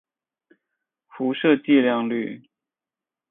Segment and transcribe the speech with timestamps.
[1.09, 2.41] 辐射剂量率。